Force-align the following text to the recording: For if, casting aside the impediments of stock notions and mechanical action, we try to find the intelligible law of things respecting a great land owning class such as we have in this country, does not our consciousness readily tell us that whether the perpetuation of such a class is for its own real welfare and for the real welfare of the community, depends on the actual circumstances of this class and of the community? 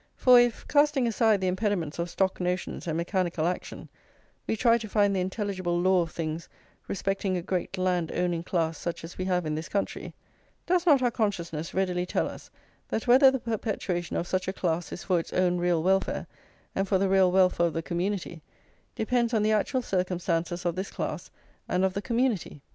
For 0.15 0.39
if, 0.39 0.67
casting 0.67 1.07
aside 1.07 1.41
the 1.41 1.47
impediments 1.47 1.99
of 1.99 2.09
stock 2.09 2.39
notions 2.39 2.87
and 2.87 2.97
mechanical 2.97 3.45
action, 3.45 3.87
we 4.47 4.55
try 4.55 4.79
to 4.79 4.89
find 4.89 5.15
the 5.15 5.19
intelligible 5.19 5.79
law 5.79 6.01
of 6.01 6.11
things 6.11 6.49
respecting 6.87 7.37
a 7.37 7.41
great 7.43 7.77
land 7.77 8.11
owning 8.15 8.41
class 8.41 8.79
such 8.79 9.03
as 9.03 9.19
we 9.19 9.25
have 9.25 9.45
in 9.45 9.53
this 9.53 9.69
country, 9.69 10.15
does 10.65 10.87
not 10.87 11.03
our 11.03 11.11
consciousness 11.11 11.75
readily 11.75 12.07
tell 12.07 12.27
us 12.27 12.49
that 12.87 13.05
whether 13.05 13.29
the 13.29 13.37
perpetuation 13.37 14.15
of 14.15 14.25
such 14.25 14.47
a 14.47 14.53
class 14.53 14.91
is 14.91 15.03
for 15.03 15.19
its 15.19 15.33
own 15.33 15.59
real 15.59 15.83
welfare 15.83 16.25
and 16.73 16.87
for 16.87 16.97
the 16.97 17.07
real 17.07 17.31
welfare 17.31 17.67
of 17.67 17.73
the 17.73 17.83
community, 17.83 18.41
depends 18.95 19.35
on 19.35 19.43
the 19.43 19.51
actual 19.51 19.83
circumstances 19.83 20.65
of 20.65 20.75
this 20.75 20.89
class 20.89 21.29
and 21.69 21.85
of 21.85 21.93
the 21.93 22.01
community? 22.01 22.63